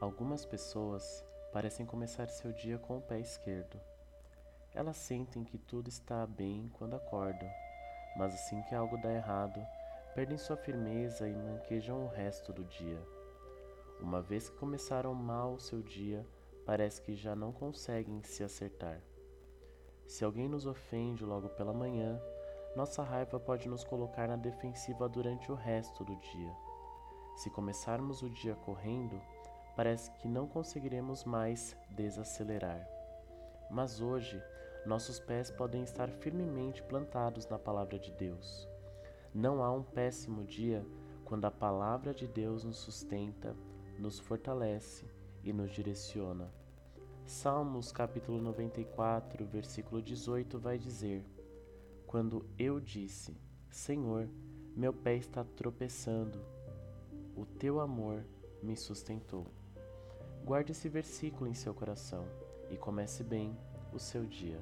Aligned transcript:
Algumas 0.00 0.46
pessoas 0.46 1.22
parecem 1.52 1.84
começar 1.84 2.26
seu 2.30 2.54
dia 2.54 2.78
com 2.78 2.96
o 2.96 3.02
pé 3.02 3.20
esquerdo. 3.20 3.78
Elas 4.74 4.96
sentem 4.96 5.44
que 5.44 5.58
tudo 5.58 5.88
está 5.88 6.26
bem 6.26 6.70
quando 6.78 6.96
acordam, 6.96 7.46
mas 8.16 8.32
assim 8.32 8.62
que 8.62 8.74
algo 8.74 8.96
dá 8.96 9.12
errado, 9.12 9.60
perdem 10.14 10.38
sua 10.38 10.56
firmeza 10.56 11.28
e 11.28 11.34
manquejam 11.34 12.02
o 12.02 12.08
resto 12.08 12.50
do 12.50 12.64
dia. 12.64 12.98
Uma 14.00 14.22
vez 14.22 14.48
que 14.48 14.56
começaram 14.56 15.12
mal 15.12 15.52
o 15.52 15.60
seu 15.60 15.82
dia, 15.82 16.26
parece 16.64 17.02
que 17.02 17.14
já 17.14 17.36
não 17.36 17.52
conseguem 17.52 18.22
se 18.22 18.42
acertar. 18.42 19.02
Se 20.06 20.24
alguém 20.24 20.48
nos 20.48 20.64
ofende 20.64 21.26
logo 21.26 21.50
pela 21.50 21.74
manhã, 21.74 22.18
nossa 22.74 23.02
raiva 23.02 23.38
pode 23.38 23.68
nos 23.68 23.84
colocar 23.84 24.26
na 24.26 24.36
defensiva 24.36 25.06
durante 25.10 25.52
o 25.52 25.54
resto 25.54 26.02
do 26.06 26.16
dia. 26.16 26.56
Se 27.36 27.50
começarmos 27.50 28.22
o 28.22 28.30
dia 28.30 28.54
correndo, 28.54 29.20
parece 29.80 30.10
que 30.10 30.28
não 30.28 30.46
conseguiremos 30.46 31.24
mais 31.24 31.74
desacelerar. 31.88 32.86
Mas 33.70 33.98
hoje, 33.98 34.38
nossos 34.84 35.18
pés 35.18 35.50
podem 35.50 35.82
estar 35.82 36.10
firmemente 36.10 36.82
plantados 36.82 37.48
na 37.48 37.58
palavra 37.58 37.98
de 37.98 38.12
Deus. 38.12 38.68
Não 39.34 39.64
há 39.64 39.72
um 39.72 39.82
péssimo 39.82 40.44
dia 40.44 40.84
quando 41.24 41.46
a 41.46 41.50
palavra 41.50 42.12
de 42.12 42.28
Deus 42.28 42.62
nos 42.62 42.76
sustenta, 42.76 43.56
nos 43.98 44.18
fortalece 44.18 45.06
e 45.42 45.50
nos 45.50 45.70
direciona. 45.70 46.52
Salmos 47.24 47.90
capítulo 47.90 48.38
94, 48.38 49.46
versículo 49.46 50.02
18 50.02 50.58
vai 50.58 50.76
dizer: 50.76 51.24
Quando 52.06 52.44
eu 52.58 52.78
disse: 52.78 53.34
Senhor, 53.70 54.28
meu 54.76 54.92
pé 54.92 55.16
está 55.16 55.42
tropeçando, 55.42 56.38
o 57.34 57.46
teu 57.46 57.80
amor 57.80 58.26
me 58.62 58.76
sustentou. 58.76 59.46
Guarde 60.44 60.72
esse 60.72 60.88
versículo 60.88 61.48
em 61.48 61.54
seu 61.54 61.74
coração 61.74 62.26
e 62.70 62.76
comece 62.76 63.22
bem 63.22 63.56
o 63.92 63.98
seu 63.98 64.24
dia. 64.24 64.60